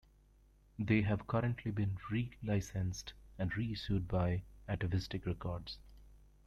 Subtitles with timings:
[0.79, 5.77] They have currently been relicensed and reissued by Atavistic Records.